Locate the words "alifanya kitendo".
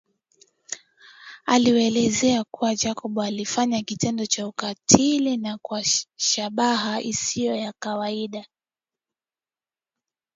3.19-4.25